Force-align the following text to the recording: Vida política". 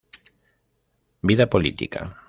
Vida 1.21 1.47
política". 1.47 2.17